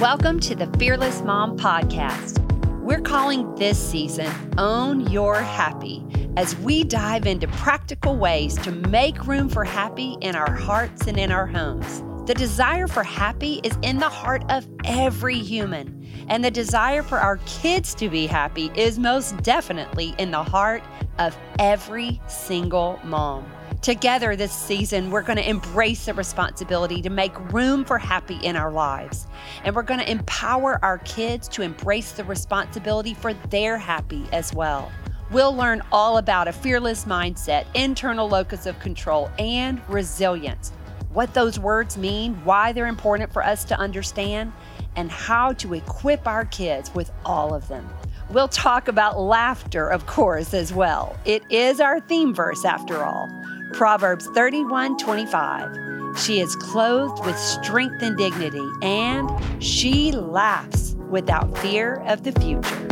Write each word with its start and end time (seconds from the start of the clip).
Welcome 0.00 0.40
to 0.40 0.54
the 0.54 0.66
Fearless 0.78 1.20
Mom 1.20 1.58
Podcast. 1.58 2.38
We're 2.80 3.02
calling 3.02 3.54
this 3.56 3.78
season 3.78 4.32
Own 4.56 5.00
Your 5.10 5.42
Happy 5.42 6.02
as 6.38 6.56
we 6.56 6.84
dive 6.84 7.26
into 7.26 7.46
practical 7.48 8.16
ways 8.16 8.56
to 8.60 8.72
make 8.72 9.26
room 9.26 9.50
for 9.50 9.62
happy 9.62 10.16
in 10.22 10.34
our 10.36 10.54
hearts 10.54 11.06
and 11.06 11.18
in 11.18 11.30
our 11.30 11.46
homes. 11.46 12.02
The 12.26 12.32
desire 12.32 12.88
for 12.88 13.02
happy 13.02 13.60
is 13.62 13.76
in 13.82 13.98
the 13.98 14.08
heart 14.08 14.42
of 14.48 14.66
every 14.86 15.38
human, 15.38 16.08
and 16.28 16.42
the 16.42 16.50
desire 16.50 17.02
for 17.02 17.18
our 17.18 17.36
kids 17.44 17.94
to 17.96 18.08
be 18.08 18.26
happy 18.26 18.70
is 18.74 18.98
most 18.98 19.36
definitely 19.42 20.14
in 20.16 20.30
the 20.30 20.42
heart 20.42 20.82
of 21.18 21.36
every 21.58 22.22
single 22.26 22.98
mom. 23.04 23.44
Together 23.82 24.36
this 24.36 24.52
season, 24.52 25.10
we're 25.10 25.22
going 25.22 25.38
to 25.38 25.48
embrace 25.48 26.04
the 26.04 26.12
responsibility 26.12 27.00
to 27.00 27.08
make 27.08 27.32
room 27.50 27.82
for 27.82 27.96
happy 27.96 28.36
in 28.42 28.54
our 28.54 28.70
lives. 28.70 29.26
And 29.64 29.74
we're 29.74 29.82
going 29.82 30.00
to 30.00 30.10
empower 30.10 30.78
our 30.84 30.98
kids 30.98 31.48
to 31.48 31.62
embrace 31.62 32.12
the 32.12 32.24
responsibility 32.24 33.14
for 33.14 33.32
their 33.32 33.78
happy 33.78 34.26
as 34.32 34.52
well. 34.52 34.92
We'll 35.30 35.56
learn 35.56 35.80
all 35.92 36.18
about 36.18 36.46
a 36.46 36.52
fearless 36.52 37.06
mindset, 37.06 37.64
internal 37.74 38.28
locus 38.28 38.66
of 38.66 38.78
control, 38.80 39.30
and 39.38 39.80
resilience. 39.88 40.72
What 41.14 41.32
those 41.32 41.58
words 41.58 41.96
mean, 41.96 42.34
why 42.44 42.72
they're 42.72 42.86
important 42.86 43.32
for 43.32 43.42
us 43.42 43.64
to 43.64 43.78
understand, 43.78 44.52
and 44.96 45.10
how 45.10 45.54
to 45.54 45.72
equip 45.72 46.28
our 46.28 46.44
kids 46.44 46.94
with 46.94 47.10
all 47.24 47.54
of 47.54 47.66
them. 47.68 47.88
We'll 48.28 48.48
talk 48.48 48.88
about 48.88 49.18
laughter, 49.18 49.88
of 49.88 50.06
course, 50.06 50.52
as 50.52 50.72
well. 50.72 51.18
It 51.24 51.42
is 51.50 51.80
our 51.80 51.98
theme 51.98 52.34
verse, 52.34 52.64
after 52.64 53.02
all. 53.02 53.28
Proverbs 53.72 54.26
31 54.34 54.98
25. 54.98 56.18
She 56.18 56.40
is 56.40 56.56
clothed 56.56 57.24
with 57.24 57.38
strength 57.38 58.02
and 58.02 58.16
dignity, 58.16 58.68
and 58.82 59.30
she 59.62 60.12
laughs 60.12 60.96
without 61.08 61.56
fear 61.58 62.02
of 62.06 62.24
the 62.24 62.32
future. 62.32 62.86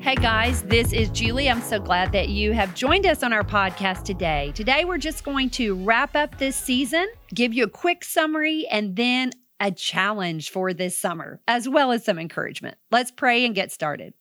Hey 0.00 0.14
guys, 0.14 0.62
this 0.62 0.92
is 0.92 1.08
Julie. 1.08 1.50
I'm 1.50 1.60
so 1.60 1.80
glad 1.80 2.12
that 2.12 2.28
you 2.28 2.52
have 2.52 2.76
joined 2.76 3.06
us 3.06 3.24
on 3.24 3.32
our 3.32 3.42
podcast 3.42 4.04
today. 4.04 4.52
Today, 4.54 4.84
we're 4.84 4.98
just 4.98 5.24
going 5.24 5.50
to 5.50 5.74
wrap 5.74 6.14
up 6.14 6.38
this 6.38 6.54
season, 6.54 7.08
give 7.34 7.52
you 7.52 7.64
a 7.64 7.68
quick 7.68 8.04
summary, 8.04 8.68
and 8.70 8.94
then 8.94 9.32
a 9.60 9.70
challenge 9.70 10.50
for 10.50 10.72
this 10.72 10.98
summer, 10.98 11.40
as 11.48 11.68
well 11.68 11.92
as 11.92 12.04
some 12.04 12.18
encouragement. 12.18 12.76
Let's 12.90 13.10
pray 13.10 13.44
and 13.44 13.54
get 13.54 13.72
started. 13.72 14.14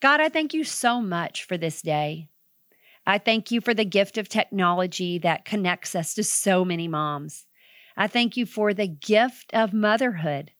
God, 0.00 0.20
I 0.20 0.28
thank 0.28 0.52
you 0.52 0.64
so 0.64 1.00
much 1.00 1.44
for 1.44 1.56
this 1.56 1.80
day. 1.80 2.28
I 3.06 3.18
thank 3.18 3.50
you 3.50 3.60
for 3.60 3.74
the 3.74 3.84
gift 3.84 4.18
of 4.18 4.28
technology 4.28 5.18
that 5.18 5.44
connects 5.44 5.94
us 5.94 6.14
to 6.14 6.24
so 6.24 6.64
many 6.64 6.88
moms. 6.88 7.46
I 7.96 8.06
thank 8.06 8.36
you 8.36 8.46
for 8.46 8.74
the 8.74 8.88
gift 8.88 9.52
of 9.54 9.72
motherhood, 9.72 10.52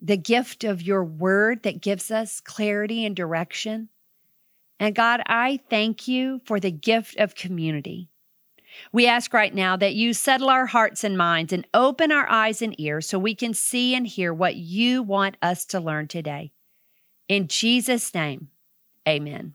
the 0.00 0.16
gift 0.16 0.64
of 0.64 0.82
your 0.82 1.04
word 1.04 1.62
that 1.62 1.80
gives 1.80 2.10
us 2.10 2.40
clarity 2.40 3.04
and 3.04 3.16
direction. 3.16 3.88
And 4.78 4.94
God, 4.94 5.22
I 5.26 5.60
thank 5.70 6.06
you 6.06 6.40
for 6.44 6.60
the 6.60 6.70
gift 6.70 7.16
of 7.18 7.34
community. 7.34 8.10
We 8.92 9.06
ask 9.06 9.32
right 9.32 9.54
now 9.54 9.76
that 9.76 9.94
you 9.94 10.12
settle 10.12 10.48
our 10.48 10.66
hearts 10.66 11.04
and 11.04 11.16
minds 11.16 11.52
and 11.52 11.66
open 11.74 12.12
our 12.12 12.28
eyes 12.28 12.62
and 12.62 12.78
ears 12.80 13.08
so 13.08 13.18
we 13.18 13.34
can 13.34 13.54
see 13.54 13.94
and 13.94 14.06
hear 14.06 14.32
what 14.32 14.56
you 14.56 15.02
want 15.02 15.36
us 15.42 15.64
to 15.66 15.80
learn 15.80 16.08
today. 16.08 16.52
In 17.28 17.48
Jesus' 17.48 18.14
name, 18.14 18.48
amen. 19.08 19.54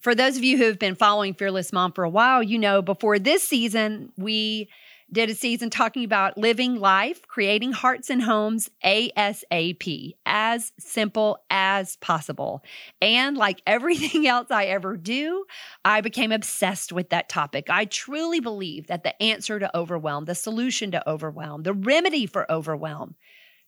For 0.00 0.14
those 0.14 0.36
of 0.36 0.44
you 0.44 0.56
who 0.56 0.64
have 0.64 0.78
been 0.78 0.94
following 0.94 1.34
Fearless 1.34 1.72
Mom 1.72 1.92
for 1.92 2.04
a 2.04 2.10
while, 2.10 2.42
you 2.42 2.58
know 2.58 2.80
before 2.80 3.18
this 3.18 3.46
season, 3.46 4.12
we 4.16 4.70
did 5.12 5.30
a 5.30 5.34
season 5.34 5.70
talking 5.70 6.04
about 6.04 6.38
living 6.38 6.76
life, 6.76 7.26
creating 7.26 7.72
hearts 7.72 8.10
and 8.10 8.22
homes 8.22 8.70
ASAP, 8.84 10.14
as 10.24 10.72
simple 10.78 11.38
as 11.50 11.96
possible. 11.96 12.62
And 13.02 13.36
like 13.36 13.62
everything 13.66 14.26
else 14.26 14.50
I 14.50 14.66
ever 14.66 14.96
do, 14.96 15.44
I 15.84 16.00
became 16.00 16.32
obsessed 16.32 16.92
with 16.92 17.10
that 17.10 17.28
topic. 17.28 17.66
I 17.68 17.86
truly 17.86 18.40
believe 18.40 18.86
that 18.86 19.02
the 19.02 19.20
answer 19.22 19.58
to 19.58 19.76
overwhelm, 19.76 20.26
the 20.26 20.34
solution 20.34 20.90
to 20.92 21.08
overwhelm, 21.08 21.62
the 21.62 21.74
remedy 21.74 22.26
for 22.26 22.50
overwhelm, 22.50 23.16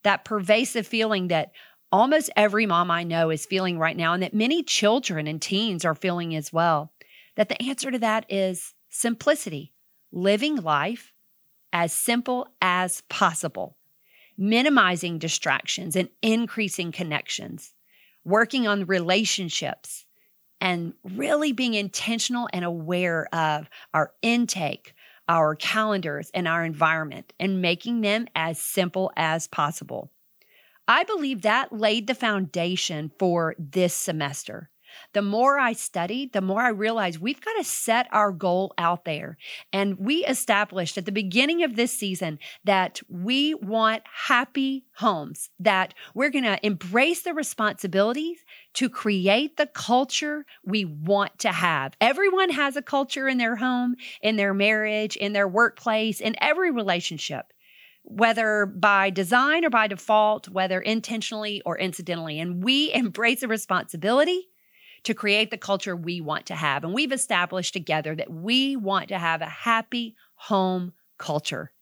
that 0.04 0.24
pervasive 0.24 0.86
feeling 0.86 1.28
that 1.28 1.52
almost 1.90 2.30
every 2.36 2.66
mom 2.66 2.90
I 2.90 3.02
know 3.02 3.30
is 3.30 3.46
feeling 3.46 3.78
right 3.78 3.96
now, 3.96 4.14
and 4.14 4.22
that 4.22 4.34
many 4.34 4.62
children 4.62 5.26
and 5.26 5.42
teens 5.42 5.84
are 5.84 5.94
feeling 5.94 6.34
as 6.34 6.52
well, 6.52 6.92
that 7.36 7.48
the 7.48 7.60
answer 7.62 7.90
to 7.90 7.98
that 7.98 8.24
is 8.28 8.74
simplicity, 8.88 9.72
living 10.10 10.56
life 10.56 11.11
as 11.72 11.92
simple 11.92 12.48
as 12.60 13.02
possible, 13.08 13.76
minimizing 14.36 15.18
distractions 15.18 15.96
and 15.96 16.08
increasing 16.20 16.92
connections, 16.92 17.74
working 18.24 18.66
on 18.66 18.86
relationships, 18.86 20.06
and 20.60 20.94
really 21.02 21.52
being 21.52 21.74
intentional 21.74 22.48
and 22.52 22.64
aware 22.64 23.26
of 23.34 23.68
our 23.92 24.12
intake, 24.22 24.94
our 25.28 25.56
calendars, 25.56 26.30
and 26.34 26.46
our 26.46 26.64
environment, 26.64 27.32
and 27.40 27.62
making 27.62 28.00
them 28.00 28.28
as 28.36 28.58
simple 28.58 29.10
as 29.16 29.48
possible. 29.48 30.12
I 30.86 31.04
believe 31.04 31.42
that 31.42 31.72
laid 31.72 32.06
the 32.06 32.14
foundation 32.14 33.10
for 33.18 33.54
this 33.58 33.94
semester. 33.94 34.68
The 35.12 35.22
more 35.22 35.58
I 35.58 35.72
studied, 35.72 36.32
the 36.32 36.40
more 36.40 36.60
I 36.60 36.68
realized 36.68 37.18
we've 37.18 37.40
got 37.40 37.54
to 37.54 37.64
set 37.64 38.06
our 38.12 38.32
goal 38.32 38.74
out 38.78 39.04
there. 39.04 39.36
And 39.72 39.98
we 39.98 40.24
established 40.24 40.98
at 40.98 41.06
the 41.06 41.12
beginning 41.12 41.62
of 41.62 41.76
this 41.76 41.92
season 41.92 42.38
that 42.64 43.00
we 43.08 43.54
want 43.54 44.02
happy 44.26 44.84
homes, 44.96 45.50
that 45.60 45.94
we're 46.14 46.30
going 46.30 46.44
to 46.44 46.64
embrace 46.64 47.22
the 47.22 47.34
responsibilities 47.34 48.38
to 48.74 48.88
create 48.88 49.56
the 49.56 49.66
culture 49.66 50.46
we 50.64 50.84
want 50.84 51.38
to 51.40 51.52
have. 51.52 51.94
Everyone 52.00 52.50
has 52.50 52.76
a 52.76 52.82
culture 52.82 53.28
in 53.28 53.38
their 53.38 53.56
home, 53.56 53.96
in 54.22 54.36
their 54.36 54.54
marriage, 54.54 55.16
in 55.16 55.32
their 55.32 55.48
workplace, 55.48 56.20
in 56.20 56.36
every 56.40 56.70
relationship 56.70 57.52
whether 58.04 58.66
by 58.66 59.10
design 59.10 59.64
or 59.64 59.70
by 59.70 59.86
default, 59.86 60.48
whether 60.48 60.80
intentionally 60.80 61.62
or 61.64 61.78
incidentally. 61.78 62.40
And 62.40 62.62
we 62.62 62.92
embrace 62.94 63.42
a 63.42 63.48
responsibility 63.48 64.48
to 65.04 65.14
create 65.14 65.50
the 65.50 65.58
culture 65.58 65.96
we 65.96 66.20
want 66.20 66.46
to 66.46 66.54
have. 66.54 66.84
And 66.84 66.94
we've 66.94 67.12
established 67.12 67.72
together 67.72 68.14
that 68.14 68.30
we 68.30 68.76
want 68.76 69.08
to 69.08 69.18
have 69.18 69.42
a 69.42 69.46
happy 69.46 70.14
home 70.34 70.92
culture. 71.18 71.72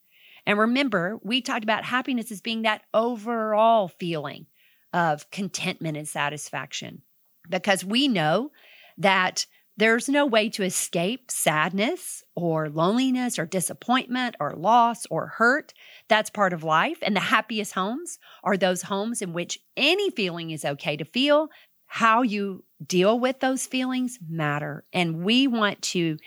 And 0.46 0.58
remember, 0.58 1.18
we 1.22 1.42
talked 1.42 1.64
about 1.64 1.84
happiness 1.84 2.32
as 2.32 2.40
being 2.40 2.62
that 2.62 2.82
overall 2.94 3.88
feeling 3.88 4.46
of 4.92 5.30
contentment 5.30 5.96
and 5.96 6.08
satisfaction 6.08 7.02
because 7.48 7.84
we 7.84 8.08
know 8.08 8.50
that 8.98 9.46
there's 9.76 10.10
no 10.10 10.26
way 10.26 10.50
to 10.50 10.62
escape 10.62 11.30
sadness 11.30 12.22
or 12.34 12.68
loneliness 12.68 13.38
or 13.38 13.46
disappointment 13.46 14.36
or 14.38 14.52
loss 14.52 15.06
or 15.06 15.28
hurt. 15.28 15.72
That's 16.08 16.28
part 16.28 16.52
of 16.52 16.62
life. 16.62 16.98
And 17.00 17.16
the 17.16 17.20
happiest 17.20 17.72
homes 17.72 18.18
are 18.44 18.58
those 18.58 18.82
homes 18.82 19.22
in 19.22 19.32
which 19.32 19.58
any 19.78 20.10
feeling 20.10 20.50
is 20.50 20.66
okay 20.66 20.98
to 20.98 21.04
feel. 21.06 21.48
How 21.92 22.22
you 22.22 22.62
deal 22.86 23.18
with 23.18 23.40
those 23.40 23.66
feelings 23.66 24.20
matter. 24.28 24.84
And 24.92 25.24
we 25.24 25.48
want 25.48 25.82
to 25.82 26.18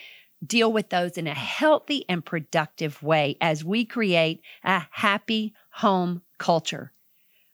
deal 0.46 0.74
with 0.74 0.90
those 0.90 1.18
in 1.18 1.26
a 1.26 1.34
healthy 1.34 2.04
and 2.10 2.24
productive 2.24 3.02
way 3.02 3.38
as 3.40 3.64
we 3.64 3.86
create 3.86 4.42
a 4.66 4.84
happy 4.92 5.54
home 5.72 6.22
culture. 6.38 6.92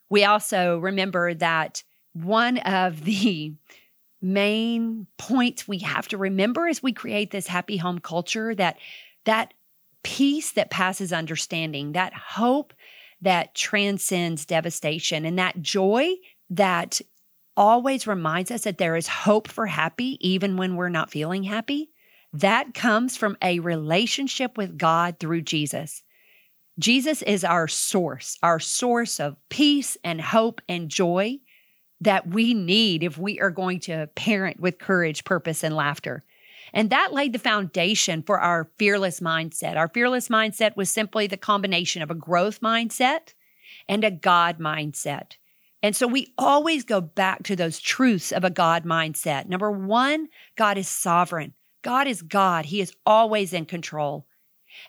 We 0.10 0.26
also 0.26 0.80
remember 0.80 1.36
that 1.36 1.84
one 2.14 2.58
of 2.58 3.04
the 3.06 3.54
main 4.24 5.06
points 5.20 5.68
we 5.68 5.78
have 5.78 6.08
to 6.08 6.18
remember 6.18 6.68
as 6.68 6.82
we 6.82 6.92
create 6.92 7.30
this 7.30 7.46
happy 7.46 7.78
home 7.78 8.00
culture 8.00 8.56
that 8.56 8.80
that 9.26 9.54
peace 10.02 10.54
that 10.54 10.72
passes 10.72 11.14
understanding, 11.14 11.92
that 11.92 12.14
hope 12.14 12.74
that 13.22 13.54
transcends 13.54 14.48
devastation 14.48 15.26
and 15.26 15.38
that 15.38 15.62
joy 15.62 16.16
that 16.50 17.02
always 17.60 18.08
reminds 18.08 18.50
us 18.50 18.64
that 18.64 18.78
there 18.78 18.96
is 18.96 19.08
hope 19.08 19.50
for 19.50 19.68
happy, 19.68 20.18
even 20.22 20.56
when 20.56 20.78
we're 20.78 20.90
not 20.90 21.12
feeling 21.12 21.44
happy, 21.44 21.92
that 22.32 22.74
comes 22.74 23.18
from 23.18 23.38
a 23.42 23.60
relationship 23.60 24.58
with 24.58 24.78
God 24.78 25.20
through 25.20 25.42
Jesus. 25.42 26.02
Jesus 26.80 27.22
is 27.22 27.44
our 27.44 27.68
source, 27.68 28.38
our 28.42 28.60
source 28.60 29.20
of 29.20 29.36
peace 29.50 29.98
and 30.06 30.22
hope 30.22 30.62
and 30.70 30.90
joy 30.90 31.38
that 32.00 32.30
we 32.30 32.54
need 32.54 33.04
if 33.04 33.18
we 33.18 33.42
are 33.42 33.52
going 33.52 33.82
to 33.82 34.08
parent 34.16 34.62
with 34.62 34.80
courage, 34.80 35.26
purpose, 35.26 35.62
and 35.62 35.76
laughter. 35.76 36.24
And 36.72 36.92
that 36.92 37.12
laid 37.12 37.34
the 37.34 37.40
foundation 37.40 38.24
for 38.24 38.40
our 38.40 38.72
fearless 38.78 39.20
mindset. 39.20 39.76
Our 39.76 39.90
fearless 39.90 40.30
mindset 40.30 40.78
was 40.78 40.90
simply 40.90 41.28
the 41.28 41.36
combination 41.36 42.02
of 42.02 42.10
a 42.10 42.16
growth 42.16 42.62
mindset 42.62 43.34
and 43.90 44.06
a 44.06 44.12
God 44.12 44.60
mindset. 44.60 45.34
And 45.82 45.96
so 45.96 46.08
we 46.08 46.34
always 46.38 46.84
go 46.84 47.00
back 47.00 47.44
to 47.44 47.56
those 47.56 47.80
truths 47.80 48.32
of 48.32 48.44
a 48.44 48.50
God 48.50 48.84
mindset. 48.84 49.48
Number 49.48 49.72
one, 49.72 50.28
God 50.58 50.78
is 50.78 50.88
sovereign. 50.88 51.54
God 51.82 52.08
is 52.08 52.22
God, 52.22 52.66
He 52.66 52.82
is 52.82 52.94
always 53.06 53.54
in 53.54 53.66
control. 53.66 54.28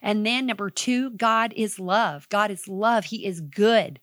And 0.02 0.26
then 0.26 0.46
number 0.46 0.70
two, 0.70 1.10
God 1.10 1.52
is 1.56 1.78
love. 1.78 2.28
God 2.28 2.50
is 2.50 2.68
love. 2.68 3.04
He 3.04 3.24
is 3.24 3.40
good. 3.40 4.00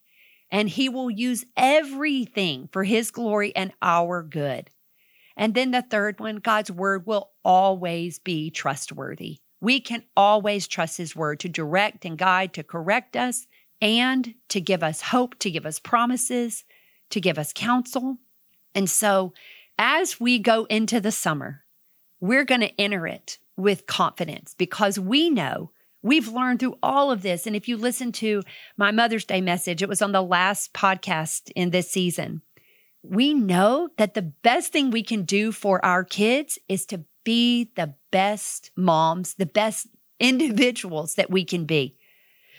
And 0.50 0.68
He 0.68 0.88
will 0.88 1.10
use 1.10 1.44
everything 1.56 2.68
for 2.72 2.84
His 2.84 3.10
glory 3.10 3.54
and 3.54 3.72
our 3.82 4.22
good. 4.22 4.70
And 5.36 5.54
then 5.54 5.70
the 5.70 5.82
third 5.82 6.18
one, 6.18 6.36
God's 6.36 6.70
word 6.70 7.06
will 7.06 7.30
always 7.44 8.18
be 8.18 8.50
trustworthy. 8.50 9.38
We 9.60 9.80
can 9.80 10.04
always 10.16 10.66
trust 10.66 10.96
His 10.96 11.14
word 11.14 11.40
to 11.40 11.48
direct 11.48 12.04
and 12.04 12.16
guide, 12.16 12.54
to 12.54 12.62
correct 12.62 13.16
us, 13.16 13.46
and 13.80 14.34
to 14.48 14.60
give 14.60 14.82
us 14.82 15.00
hope, 15.00 15.38
to 15.40 15.50
give 15.50 15.66
us 15.66 15.78
promises, 15.78 16.64
to 17.10 17.20
give 17.20 17.38
us 17.38 17.52
counsel. 17.52 18.18
And 18.74 18.88
so, 18.88 19.32
as 19.78 20.18
we 20.18 20.38
go 20.38 20.64
into 20.64 21.00
the 21.00 21.12
summer, 21.12 21.64
we're 22.20 22.44
going 22.44 22.60
to 22.62 22.80
enter 22.80 23.06
it 23.06 23.38
with 23.56 23.86
confidence 23.86 24.54
because 24.56 24.98
we 24.98 25.30
know 25.30 25.70
we've 26.02 26.28
learned 26.28 26.60
through 26.60 26.78
all 26.82 27.10
of 27.10 27.22
this. 27.22 27.46
And 27.46 27.54
if 27.54 27.68
you 27.68 27.76
listen 27.76 28.12
to 28.12 28.42
my 28.76 28.90
Mother's 28.90 29.24
Day 29.24 29.40
message, 29.40 29.82
it 29.82 29.88
was 29.88 30.02
on 30.02 30.12
the 30.12 30.22
last 30.22 30.72
podcast 30.72 31.50
in 31.54 31.70
this 31.70 31.90
season. 31.90 32.42
We 33.02 33.34
know 33.34 33.88
that 33.96 34.14
the 34.14 34.22
best 34.22 34.72
thing 34.72 34.90
we 34.90 35.02
can 35.02 35.22
do 35.22 35.52
for 35.52 35.84
our 35.84 36.04
kids 36.04 36.58
is 36.68 36.86
to 36.86 37.04
be 37.24 37.70
the 37.76 37.94
best 38.10 38.70
moms, 38.76 39.34
the 39.34 39.46
best 39.46 39.86
individuals 40.20 41.14
that 41.14 41.30
we 41.30 41.44
can 41.44 41.64
be. 41.64 41.96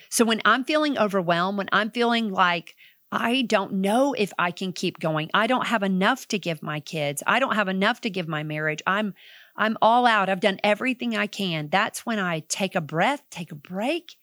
So 0.08 0.24
when 0.24 0.40
I'm 0.44 0.64
feeling 0.64 0.98
overwhelmed, 0.98 1.58
when 1.58 1.68
I'm 1.72 1.90
feeling 1.90 2.30
like 2.30 2.74
I 3.12 3.42
don't 3.42 3.74
know 3.74 4.12
if 4.12 4.32
I 4.38 4.52
can 4.52 4.72
keep 4.72 5.00
going. 5.00 5.30
I 5.34 5.46
don't 5.48 5.66
have 5.66 5.82
enough 5.82 6.28
to 6.28 6.38
give 6.38 6.62
my 6.62 6.78
kids. 6.80 7.22
I 7.26 7.40
don't 7.40 7.56
have 7.56 7.68
enough 7.68 8.00
to 8.02 8.10
give 8.10 8.28
my 8.28 8.42
marriage. 8.42 8.82
I'm 8.86 9.14
I'm 9.56 9.76
all 9.82 10.06
out. 10.06 10.28
I've 10.28 10.40
done 10.40 10.60
everything 10.62 11.16
I 11.16 11.26
can. 11.26 11.68
That's 11.68 12.06
when 12.06 12.18
I 12.18 12.40
take 12.48 12.74
a 12.76 12.80
breath, 12.80 13.22
take 13.30 13.50
a 13.50 13.56
break 13.56 14.14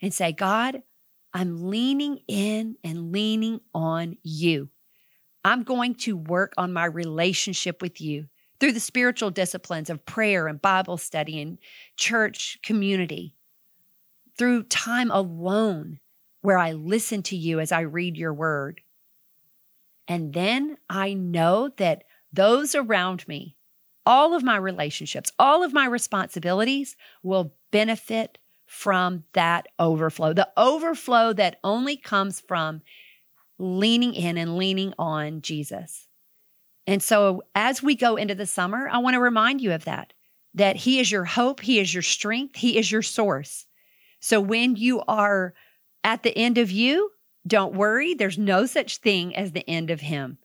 and 0.00 0.12
say, 0.12 0.32
"God, 0.32 0.82
I'm 1.34 1.68
leaning 1.68 2.20
in 2.26 2.76
and 2.82 3.12
leaning 3.12 3.60
on 3.74 4.16
you. 4.22 4.70
I'm 5.44 5.62
going 5.62 5.94
to 5.96 6.16
work 6.16 6.54
on 6.56 6.72
my 6.72 6.86
relationship 6.86 7.82
with 7.82 8.00
you 8.00 8.26
through 8.58 8.72
the 8.72 8.80
spiritual 8.80 9.30
disciplines 9.30 9.88
of 9.90 10.04
prayer 10.04 10.46
and 10.46 10.60
Bible 10.60 10.98
study 10.98 11.40
and 11.40 11.58
church 11.96 12.58
community, 12.62 13.34
through 14.36 14.64
time 14.64 15.10
alone 15.10 16.00
where 16.42 16.58
I 16.58 16.72
listen 16.72 17.22
to 17.24 17.36
you 17.36 17.60
as 17.60 17.72
I 17.72 17.80
read 17.80 18.16
your 18.16 18.34
word. 18.34 18.80
And 20.08 20.32
then 20.32 20.76
I 20.88 21.12
know 21.12 21.70
that 21.76 22.04
those 22.32 22.74
around 22.74 23.26
me, 23.28 23.56
all 24.06 24.34
of 24.34 24.42
my 24.42 24.56
relationships, 24.56 25.30
all 25.38 25.62
of 25.62 25.72
my 25.72 25.86
responsibilities 25.86 26.96
will 27.22 27.54
benefit 27.70 28.38
from 28.66 29.24
that 29.32 29.66
overflow. 29.78 30.32
The 30.32 30.48
overflow 30.56 31.32
that 31.34 31.58
only 31.64 31.96
comes 31.96 32.40
from 32.40 32.82
leaning 33.58 34.14
in 34.14 34.38
and 34.38 34.56
leaning 34.56 34.94
on 34.98 35.42
Jesus. 35.42 36.08
And 36.86 37.02
so 37.02 37.42
as 37.54 37.82
we 37.82 37.94
go 37.94 38.16
into 38.16 38.34
the 38.34 38.46
summer, 38.46 38.88
I 38.88 38.98
want 38.98 39.14
to 39.14 39.20
remind 39.20 39.60
you 39.60 39.72
of 39.72 39.84
that 39.84 40.12
that 40.54 40.74
he 40.74 40.98
is 40.98 41.12
your 41.12 41.24
hope, 41.24 41.60
he 41.60 41.78
is 41.78 41.94
your 41.94 42.02
strength, 42.02 42.56
he 42.56 42.76
is 42.76 42.90
your 42.90 43.02
source. 43.02 43.66
So 44.18 44.40
when 44.40 44.74
you 44.74 45.00
are 45.06 45.54
at 46.04 46.22
the 46.22 46.36
end 46.36 46.58
of 46.58 46.70
you, 46.70 47.10
don't 47.46 47.74
worry, 47.74 48.14
there's 48.14 48.38
no 48.38 48.66
such 48.66 48.98
thing 48.98 49.34
as 49.34 49.52
the 49.52 49.68
end 49.68 49.90
of 49.90 50.00
him. 50.00 50.38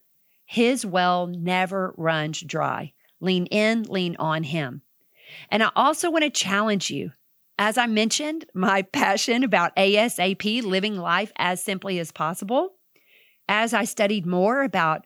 His 0.46 0.86
well 0.86 1.28
never 1.28 1.94
runs 1.98 2.42
dry. 2.42 2.94
Lean 3.20 3.46
in, 3.48 3.84
lean 3.84 4.16
on 4.18 4.44
him. 4.44 4.82
And 5.50 5.64
I 5.64 5.72
also 5.76 6.12
want 6.12 6.24
to 6.24 6.30
challenge 6.30 6.90
you. 6.90 7.12
As 7.58 7.78
I 7.78 7.88
mentioned, 7.88 8.46
my 8.54 8.82
passion 8.94 9.44
about 9.44 9.76
ASAP, 9.76 10.64
living 10.64 10.98
life 10.98 11.32
as 11.38 11.64
simply 11.64 12.00
as 12.00 12.12
possible. 12.12 12.74
As 13.48 13.74
I 13.74 13.84
studied 13.84 14.26
more 14.26 14.64
about 14.64 15.06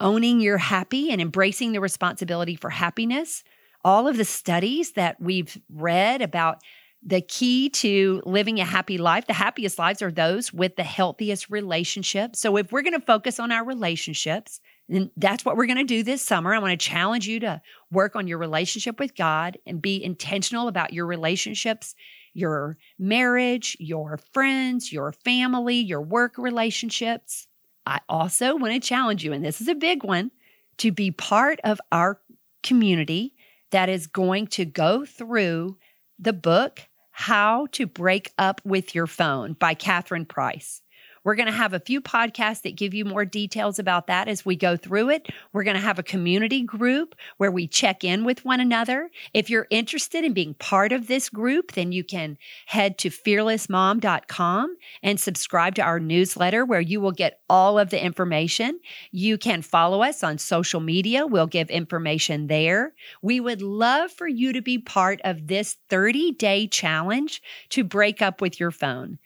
owning 0.00 0.40
your 0.40 0.58
happy 0.58 1.10
and 1.10 1.20
embracing 1.20 1.72
the 1.72 1.80
responsibility 1.80 2.54
for 2.54 2.70
happiness, 2.70 3.42
all 3.84 4.08
of 4.08 4.16
the 4.16 4.24
studies 4.24 4.92
that 4.92 5.20
we've 5.20 5.58
read 5.72 6.20
about 6.20 6.60
the 7.06 7.20
key 7.20 7.70
to 7.70 8.20
living 8.26 8.58
a 8.58 8.64
happy 8.64 8.98
life, 8.98 9.28
the 9.28 9.32
happiest 9.32 9.78
lives 9.78 10.02
are 10.02 10.10
those 10.10 10.52
with 10.52 10.74
the 10.74 10.82
healthiest 10.82 11.48
relationships. 11.48 12.40
So, 12.40 12.56
if 12.56 12.72
we're 12.72 12.82
going 12.82 12.98
to 12.98 13.06
focus 13.06 13.38
on 13.38 13.52
our 13.52 13.64
relationships, 13.64 14.60
then 14.88 15.12
that's 15.16 15.44
what 15.44 15.56
we're 15.56 15.66
going 15.66 15.78
to 15.78 15.84
do 15.84 16.02
this 16.02 16.20
summer. 16.20 16.52
I 16.52 16.58
want 16.58 16.78
to 16.78 16.84
challenge 16.84 17.28
you 17.28 17.38
to 17.40 17.62
work 17.92 18.16
on 18.16 18.26
your 18.26 18.38
relationship 18.38 18.98
with 18.98 19.14
God 19.14 19.56
and 19.66 19.80
be 19.80 20.02
intentional 20.02 20.66
about 20.66 20.92
your 20.92 21.06
relationships, 21.06 21.94
your 22.34 22.76
marriage, 22.98 23.76
your 23.78 24.18
friends, 24.32 24.92
your 24.92 25.12
family, 25.12 25.76
your 25.76 26.02
work 26.02 26.36
relationships. 26.36 27.46
I 27.86 28.00
also 28.08 28.56
want 28.56 28.74
to 28.74 28.80
challenge 28.80 29.24
you, 29.24 29.32
and 29.32 29.44
this 29.44 29.60
is 29.60 29.68
a 29.68 29.76
big 29.76 30.02
one, 30.02 30.32
to 30.78 30.90
be 30.90 31.12
part 31.12 31.60
of 31.62 31.80
our 31.92 32.20
community 32.64 33.34
that 33.70 33.88
is 33.88 34.08
going 34.08 34.48
to 34.48 34.64
go 34.64 35.04
through 35.04 35.76
the 36.18 36.32
book 36.32 36.82
how 37.18 37.66
to 37.72 37.86
Break 37.86 38.30
Up 38.36 38.60
with 38.62 38.94
Your 38.94 39.06
Phone 39.06 39.54
by 39.54 39.72
Catherine 39.72 40.26
Price. 40.26 40.82
We're 41.26 41.34
going 41.34 41.46
to 41.46 41.52
have 41.52 41.72
a 41.72 41.80
few 41.80 42.00
podcasts 42.00 42.62
that 42.62 42.76
give 42.76 42.94
you 42.94 43.04
more 43.04 43.24
details 43.24 43.80
about 43.80 44.06
that 44.06 44.28
as 44.28 44.46
we 44.46 44.54
go 44.54 44.76
through 44.76 45.10
it. 45.10 45.26
We're 45.52 45.64
going 45.64 45.74
to 45.74 45.82
have 45.82 45.98
a 45.98 46.04
community 46.04 46.62
group 46.62 47.16
where 47.38 47.50
we 47.50 47.66
check 47.66 48.04
in 48.04 48.22
with 48.22 48.44
one 48.44 48.60
another. 48.60 49.10
If 49.34 49.50
you're 49.50 49.66
interested 49.68 50.24
in 50.24 50.34
being 50.34 50.54
part 50.54 50.92
of 50.92 51.08
this 51.08 51.28
group, 51.28 51.72
then 51.72 51.90
you 51.90 52.04
can 52.04 52.38
head 52.66 52.96
to 52.98 53.10
fearlessmom.com 53.10 54.76
and 55.02 55.18
subscribe 55.18 55.74
to 55.74 55.82
our 55.82 55.98
newsletter 55.98 56.64
where 56.64 56.80
you 56.80 57.00
will 57.00 57.10
get 57.10 57.40
all 57.50 57.76
of 57.76 57.90
the 57.90 58.00
information. 58.00 58.78
You 59.10 59.36
can 59.36 59.62
follow 59.62 60.04
us 60.04 60.22
on 60.22 60.38
social 60.38 60.78
media. 60.78 61.26
We'll 61.26 61.48
give 61.48 61.70
information 61.70 62.46
there. 62.46 62.94
We 63.20 63.40
would 63.40 63.62
love 63.62 64.12
for 64.12 64.28
you 64.28 64.52
to 64.52 64.62
be 64.62 64.78
part 64.78 65.20
of 65.24 65.48
this 65.48 65.76
30 65.90 66.30
day 66.34 66.68
challenge 66.68 67.42
to 67.70 67.82
break 67.82 68.22
up 68.22 68.40
with 68.40 68.60
your 68.60 68.70
phone 68.70 69.18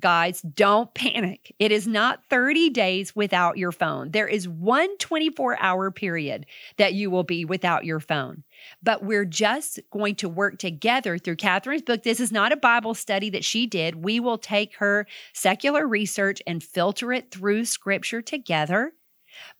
guys, 0.00 0.40
don't 0.42 0.92
panic. 0.94 1.54
It 1.58 1.72
is 1.72 1.86
not 1.86 2.24
30 2.30 2.70
days 2.70 3.14
without 3.14 3.58
your 3.58 3.72
phone. 3.72 4.10
There 4.10 4.26
is 4.26 4.48
one 4.48 4.96
24 4.98 5.58
hour 5.60 5.90
period 5.90 6.46
that 6.76 6.94
you 6.94 7.10
will 7.10 7.24
be 7.24 7.44
without 7.44 7.84
your 7.84 8.00
phone. 8.00 8.44
But 8.82 9.04
we're 9.04 9.24
just 9.24 9.80
going 9.90 10.16
to 10.16 10.28
work 10.28 10.58
together 10.58 11.18
through 11.18 11.36
Catherine's 11.36 11.82
book. 11.82 12.02
This 12.02 12.20
is 12.20 12.32
not 12.32 12.52
a 12.52 12.56
Bible 12.56 12.94
study 12.94 13.30
that 13.30 13.44
she 13.44 13.66
did. 13.66 14.04
We 14.04 14.20
will 14.20 14.38
take 14.38 14.76
her 14.76 15.06
secular 15.32 15.86
research 15.86 16.42
and 16.46 16.62
filter 16.62 17.12
it 17.12 17.30
through 17.30 17.64
scripture 17.64 18.22
together. 18.22 18.92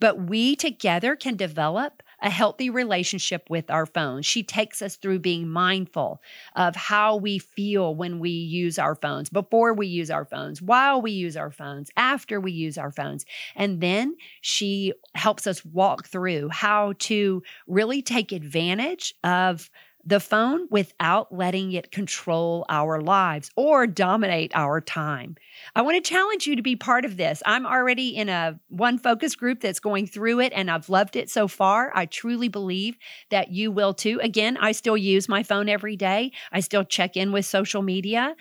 But 0.01 0.29
we 0.29 0.55
together 0.57 1.17
can 1.17 1.37
develop 1.37 2.03
a 2.23 2.31
healthy 2.31 2.71
relationship 2.71 3.51
with 3.51 3.71
our 3.71 3.85
phones. 3.85 4.25
She 4.25 4.43
takes 4.43 4.81
us 4.81 4.97
through 4.97 5.19
being 5.19 5.49
mindful 5.49 6.23
of 6.57 6.77
how 6.77 7.17
we 7.17 7.39
feel 7.39 7.95
when 7.95 8.21
we 8.21 8.31
use 8.31 8.79
our 8.79 8.95
phones, 8.95 9.29
before 9.29 9.75
we 9.75 9.89
use 9.89 10.11
our 10.11 10.25
phones, 10.25 10.63
while 10.63 11.03
we 11.03 11.11
use 11.11 11.37
our 11.37 11.51
phones, 11.51 11.91
after 11.97 12.41
we 12.41 12.53
use 12.53 12.79
our 12.79 12.93
phones. 12.93 13.27
And 13.57 13.81
then 13.81 14.17
she 14.41 14.93
helps 15.15 15.47
us 15.47 15.65
walk 15.65 16.07
through 16.07 16.49
how 16.51 16.95
to 17.01 17.43
really 17.67 18.03
take 18.03 18.33
advantage 18.33 19.15
of 19.25 19.69
the 20.05 20.21
phone 20.21 20.67
without 20.71 21.33
letting 21.33 21.73
it 21.73 21.93
control 21.93 22.67
our 22.69 23.01
lives 23.01 23.51
or 23.57 23.87
dominate 23.87 24.53
our 24.55 24.81
time. 24.81 25.37
I 25.77 25.83
want 25.83 26.03
to 26.03 26.09
challenge 26.09 26.47
you 26.47 26.57
to 26.57 26.63
be 26.63 26.77
part 26.77 27.05
of 27.05 27.17
this. 27.17 27.43
I'm 27.47 27.67
already 27.67 28.17
in 28.17 28.29
a 28.29 28.59
one 28.69 28.99
focus 28.99 29.37
group 29.37 29.61
that's 29.61 29.81
going 29.81 30.07
through 30.07 30.41
it 30.41 30.53
and 30.55 30.71
I've 30.71 30.89
loved 30.89 31.17
it 31.17 31.31
so 31.31 31.47
far. 31.47 31.93
I 31.95 32.07
truly 32.07 32.49
believe 32.49 32.97
that 33.31 33.53
you 33.53 33.71
will 33.71 33.95
too. 33.95 34.19
Again, 34.23 34.57
I 34.57 34.73
still 34.73 34.97
use 34.97 35.29
my 35.29 35.43
phone 35.43 35.69
every 35.69 35.97
day, 35.97 36.33
I 36.51 36.61
still 36.61 36.85
check 36.85 37.17
in 37.17 37.33
with 37.33 37.47
social 37.47 37.83
media. 37.83 38.35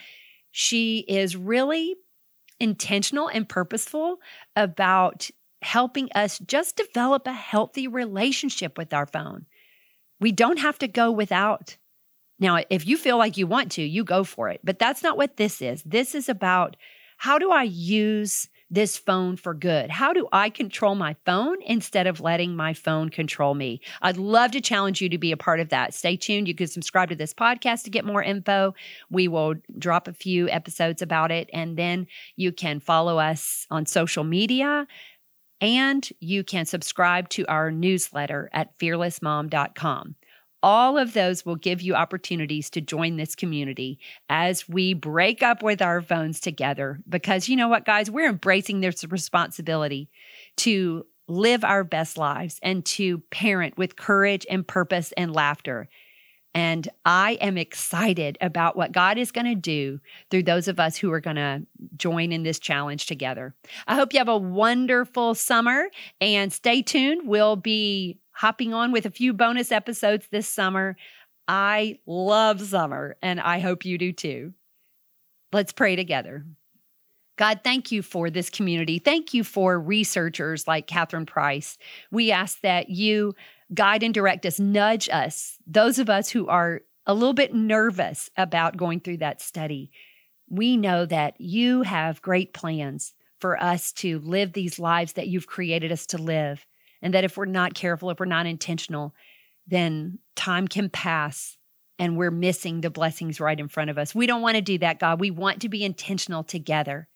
She 0.52 1.00
is 1.08 1.36
really 1.36 1.96
intentional 2.60 3.28
and 3.28 3.48
purposeful 3.48 4.18
about 4.56 5.30
helping 5.62 6.10
us 6.14 6.40
just 6.40 6.76
develop 6.76 7.28
a 7.28 7.34
healthy 7.34 7.88
relationship 7.88 8.78
with 8.78 8.94
our 8.94 9.06
phone. 9.06 9.46
We 10.22 10.32
don't 10.32 10.60
have 10.60 10.78
to 10.80 10.88
go 10.88 11.12
without. 11.12 11.76
Now, 12.40 12.64
if 12.70 12.88
you 12.88 12.98
feel 12.98 13.18
like 13.18 13.38
you 13.38 13.48
want 13.48 13.72
to, 13.74 13.84
you 13.84 14.04
go 14.04 14.24
for 14.24 14.50
it. 14.50 14.62
But 14.64 14.80
that's 14.80 15.04
not 15.04 15.18
what 15.18 15.38
this 15.38 15.62
is. 15.62 15.84
This 15.84 16.16
is 16.16 16.30
about 16.30 16.78
how 17.18 17.38
do 17.38 17.52
I 17.52 17.64
use 17.64 18.48
this 18.72 18.98
phone 18.98 19.36
for 19.36 19.54
good? 19.54 19.92
How 19.92 20.14
do 20.14 20.30
I 20.32 20.50
control 20.50 20.96
my 20.96 21.16
phone 21.26 21.58
instead 21.64 22.08
of 22.08 22.22
letting 22.22 22.56
my 22.56 22.74
phone 22.74 23.10
control 23.10 23.54
me? 23.54 23.82
I'd 24.02 24.16
love 24.16 24.52
to 24.52 24.62
challenge 24.62 25.02
you 25.02 25.10
to 25.10 25.18
be 25.18 25.34
a 25.34 25.38
part 25.38 25.60
of 25.60 25.70
that. 25.70 25.94
Stay 25.94 26.16
tuned. 26.16 26.48
You 26.48 26.56
can 26.56 26.68
subscribe 26.68 27.10
to 27.10 27.16
this 27.16 27.34
podcast 27.34 27.84
to 27.84 27.90
get 27.90 28.06
more 28.06 28.24
info. 28.24 28.74
We 29.10 29.28
will 29.28 29.56
drop 29.78 30.08
a 30.08 30.14
few 30.14 30.50
episodes 30.50 31.02
about 31.02 31.32
it, 31.32 31.50
and 31.52 31.78
then 31.78 32.08
you 32.38 32.54
can 32.54 32.80
follow 32.80 33.20
us 33.20 33.68
on 33.70 33.86
social 33.86 34.24
media 34.24 34.88
and 35.62 36.10
you 36.20 36.44
can 36.44 36.66
subscribe 36.66 37.30
to 37.30 37.46
our 37.46 37.72
newsletter 37.72 38.50
at 38.52 38.78
fearlessmom.com. 38.80 40.16
All 40.64 40.98
of 40.98 41.14
those 41.14 41.46
will 41.46 41.56
give 41.56 41.82
you 41.82 41.96
opportunities 41.96 42.70
to 42.72 42.82
join 42.82 43.16
this 43.16 43.36
community 43.36 44.00
as 44.30 44.68
we 44.68 44.94
break 44.94 45.42
up 45.42 45.64
with 45.64 45.82
our 45.82 46.02
phones 46.02 46.40
together. 46.40 47.00
Because 47.08 47.48
you 47.48 47.56
know 47.56 47.68
what, 47.68 47.86
guys, 47.86 48.12
we're 48.12 48.30
embracing 48.30 48.82
this 48.82 49.04
responsibility 49.06 50.10
to 50.58 51.06
live 51.28 51.64
our 51.64 51.84
best 51.84 52.18
lives 52.18 52.60
and 52.62 52.86
to 52.86 53.20
parent 53.32 53.78
with 53.78 53.96
courage 53.96 54.46
and 54.50 54.68
purpose 54.68 55.14
and 55.14 55.34
laughter. 55.34 55.88
And 56.54 56.90
I 57.06 57.34
am 57.40 57.58
excited 57.58 58.38
about 58.42 58.76
what 58.76 58.92
God 58.92 59.18
is 59.18 59.32
going 59.32 59.46
to 59.46 59.56
do 59.56 60.00
through 60.30 60.44
those 60.44 60.68
of 60.68 60.80
us 60.80 60.98
who 60.98 61.12
are 61.12 61.22
going 61.22 61.38
to 61.38 61.64
join 61.96 62.32
in 62.32 62.44
this 62.44 62.60
challenge 62.60 63.06
together. 63.06 63.56
I 63.88 63.96
hope 63.96 64.14
you 64.14 64.20
have 64.20 64.28
a 64.28 64.38
wonderful 64.38 65.34
summer 65.34 65.86
and 66.20 66.52
stay 66.52 66.82
tuned. 66.82 67.28
We'll 67.28 67.56
be 67.56 68.20
hopping 68.32 68.74
on 68.74 68.92
with 68.92 69.06
a 69.06 69.12
few 69.12 69.34
bonus 69.34 69.72
episodes 69.72 70.28
this 70.30 70.48
summer. 70.48 70.98
I 71.48 72.00
love 72.06 72.62
summer 72.62 73.16
and 73.22 73.40
I 73.40 73.60
hope 73.60 73.86
you 73.86 73.98
do 73.98 74.12
too. 74.12 74.54
Let's 75.54 75.74
pray 75.74 75.96
together. 75.96 76.46
God, 77.38 77.62
thank 77.64 77.92
you 77.92 78.02
for 78.04 78.30
this 78.30 78.50
community. 78.50 79.00
Thank 79.00 79.34
you 79.34 79.44
for 79.44 79.80
researchers 79.80 80.68
like 80.68 80.86
Catherine 80.86 81.26
Price. 81.26 81.78
We 82.12 82.32
ask 82.32 82.62
that 82.62 82.90
you 82.90 83.34
guide 83.74 84.04
and 84.04 84.14
direct 84.14 84.46
us, 84.46 84.60
nudge 84.60 85.10
us, 85.10 85.58
those 85.66 86.00
of 86.00 86.10
us 86.10 86.30
who 86.30 86.48
are 86.48 86.82
a 87.06 87.14
little 87.14 87.34
bit 87.34 87.54
nervous 87.54 88.30
about 88.38 88.78
going 88.78 89.00
through 89.00 89.18
that 89.18 89.42
study. 89.42 89.92
We 90.50 90.78
know 90.78 91.06
that 91.06 91.40
you 91.40 91.82
have 91.84 92.22
great 92.22 92.54
plans 92.54 93.14
for 93.40 93.62
us 93.62 93.92
to 93.94 94.20
live 94.20 94.54
these 94.54 94.80
lives 94.80 95.14
that 95.14 95.28
you've 95.28 95.48
created 95.48 95.92
us 95.92 96.06
to 96.08 96.18
live. 96.18 96.66
And 97.02 97.14
that 97.14 97.24
if 97.24 97.36
we're 97.36 97.46
not 97.46 97.74
careful, 97.74 98.12
if 98.12 98.20
we're 98.20 98.28
not 98.28 98.46
intentional, 98.46 99.16
then 99.66 100.20
time 100.36 100.68
can 100.68 100.90
pass 100.90 101.58
and 101.98 102.18
we're 102.18 102.32
missing 102.32 102.82
the 102.82 102.90
blessings 102.92 103.40
right 103.40 103.60
in 103.60 103.68
front 103.68 103.90
of 103.90 103.98
us. 103.98 104.14
We 104.14 104.28
don't 104.28 104.42
want 104.42 104.56
to 104.56 104.62
do 104.62 104.78
that, 104.80 105.00
God. 105.00 105.20
We 105.20 105.32
want 105.32 105.62
to 105.62 105.70
be 105.70 105.84
intentional 105.84 106.44
together. 106.44 107.08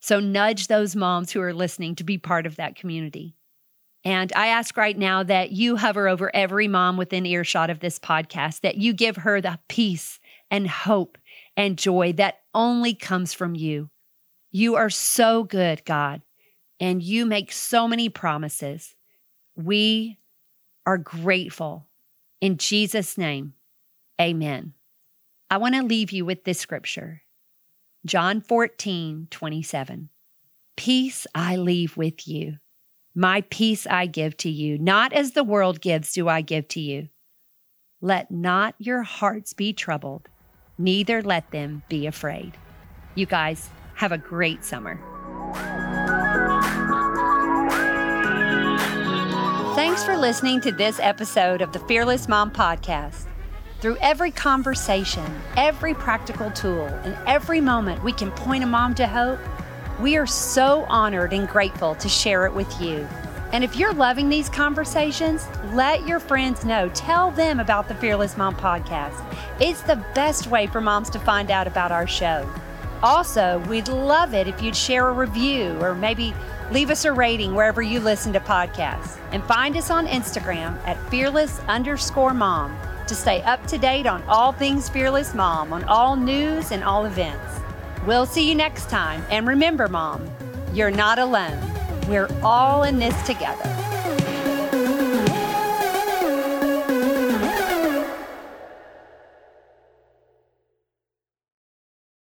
So 0.00 0.20
nudge 0.20 0.66
those 0.66 0.96
moms 0.96 1.32
who 1.32 1.40
are 1.40 1.54
listening 1.54 1.94
to 1.96 2.04
be 2.04 2.18
part 2.18 2.46
of 2.46 2.56
that 2.56 2.76
community. 2.76 3.36
And 4.06 4.32
I 4.36 4.46
ask 4.46 4.76
right 4.76 4.96
now 4.96 5.24
that 5.24 5.50
you 5.50 5.74
hover 5.74 6.08
over 6.08 6.30
every 6.32 6.68
mom 6.68 6.96
within 6.96 7.26
earshot 7.26 7.70
of 7.70 7.80
this 7.80 7.98
podcast, 7.98 8.60
that 8.60 8.76
you 8.76 8.92
give 8.92 9.16
her 9.16 9.40
the 9.40 9.58
peace 9.68 10.20
and 10.48 10.70
hope 10.70 11.18
and 11.56 11.76
joy 11.76 12.12
that 12.12 12.38
only 12.54 12.94
comes 12.94 13.34
from 13.34 13.56
you. 13.56 13.90
You 14.52 14.76
are 14.76 14.90
so 14.90 15.42
good, 15.42 15.84
God, 15.84 16.22
and 16.78 17.02
you 17.02 17.26
make 17.26 17.50
so 17.50 17.88
many 17.88 18.08
promises. 18.08 18.94
We 19.56 20.18
are 20.86 20.98
grateful. 20.98 21.88
In 22.40 22.58
Jesus' 22.58 23.18
name, 23.18 23.54
amen. 24.20 24.74
I 25.50 25.56
want 25.56 25.74
to 25.74 25.82
leave 25.82 26.12
you 26.12 26.24
with 26.24 26.44
this 26.44 26.60
scripture 26.60 27.22
John 28.04 28.40
14, 28.40 29.26
27. 29.32 30.10
Peace 30.76 31.26
I 31.34 31.56
leave 31.56 31.96
with 31.96 32.28
you 32.28 32.58
my 33.16 33.40
peace 33.48 33.86
I 33.86 34.04
give 34.04 34.36
to 34.38 34.50
you, 34.50 34.76
not 34.76 35.14
as 35.14 35.32
the 35.32 35.42
world 35.42 35.80
gives, 35.80 36.12
do 36.12 36.28
I 36.28 36.42
give 36.42 36.68
to 36.68 36.80
you. 36.80 37.08
Let 38.02 38.30
not 38.30 38.74
your 38.78 39.02
hearts 39.04 39.54
be 39.54 39.72
troubled, 39.72 40.28
neither 40.76 41.22
let 41.22 41.50
them 41.50 41.82
be 41.88 42.06
afraid. 42.06 42.52
You 43.14 43.24
guys 43.24 43.70
have 43.94 44.12
a 44.12 44.18
great 44.18 44.66
summer. 44.66 45.00
Thanks 49.74 50.04
for 50.04 50.18
listening 50.18 50.60
to 50.60 50.70
this 50.70 51.00
episode 51.00 51.62
of 51.62 51.72
the 51.72 51.78
Fearless 51.80 52.28
Mom 52.28 52.50
Podcast. 52.50 53.28
Through 53.80 53.96
every 54.02 54.30
conversation, 54.30 55.24
every 55.56 55.94
practical 55.94 56.50
tool, 56.50 56.84
and 56.84 57.16
every 57.26 57.62
moment 57.62 58.04
we 58.04 58.12
can 58.12 58.30
point 58.32 58.62
a 58.62 58.66
mom 58.66 58.94
to 58.96 59.06
hope 59.06 59.38
we 60.00 60.16
are 60.16 60.26
so 60.26 60.84
honored 60.88 61.32
and 61.32 61.48
grateful 61.48 61.94
to 61.96 62.08
share 62.08 62.46
it 62.46 62.54
with 62.54 62.80
you. 62.80 63.08
And 63.52 63.64
if 63.64 63.76
you're 63.76 63.94
loving 63.94 64.28
these 64.28 64.48
conversations, 64.48 65.46
let 65.72 66.06
your 66.06 66.20
friends 66.20 66.64
know. 66.64 66.88
Tell 66.90 67.30
them 67.30 67.60
about 67.60 67.88
the 67.88 67.94
Fearless 67.94 68.36
Mom 68.36 68.56
podcast. 68.56 69.24
It's 69.60 69.82
the 69.82 70.04
best 70.14 70.48
way 70.48 70.66
for 70.66 70.80
moms 70.80 71.08
to 71.10 71.18
find 71.18 71.50
out 71.50 71.66
about 71.66 71.92
our 71.92 72.06
show. 72.06 72.48
Also, 73.02 73.62
we'd 73.68 73.88
love 73.88 74.34
it 74.34 74.48
if 74.48 74.60
you'd 74.60 74.76
share 74.76 75.08
a 75.08 75.12
review 75.12 75.78
or 75.80 75.94
maybe 75.94 76.34
leave 76.72 76.90
us 76.90 77.04
a 77.04 77.12
rating 77.12 77.54
wherever 77.54 77.80
you 77.80 78.00
listen 78.00 78.32
to 78.32 78.40
podcasts. 78.40 79.18
And 79.30 79.44
find 79.44 79.76
us 79.76 79.90
on 79.90 80.06
Instagram 80.06 80.76
at 80.86 80.98
fearless 81.10 81.60
underscore 81.60 82.34
mom 82.34 82.76
to 83.06 83.14
stay 83.14 83.42
up 83.42 83.64
to 83.68 83.78
date 83.78 84.06
on 84.06 84.22
all 84.24 84.52
things 84.52 84.88
Fearless 84.88 85.34
Mom, 85.34 85.72
on 85.72 85.84
all 85.84 86.16
news 86.16 86.72
and 86.72 86.82
all 86.82 87.04
events. 87.04 87.60
We'll 88.06 88.24
see 88.24 88.48
you 88.48 88.54
next 88.54 88.88
time. 88.88 89.24
And 89.30 89.48
remember, 89.48 89.88
Mom, 89.88 90.30
you're 90.72 90.92
not 90.92 91.18
alone. 91.18 91.58
We're 92.08 92.28
all 92.40 92.84
in 92.84 93.00
this 93.00 93.20
together. 93.26 93.85